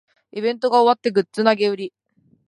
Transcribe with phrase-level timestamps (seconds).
[0.31, 1.93] イベントが終わってグッズ投げ売り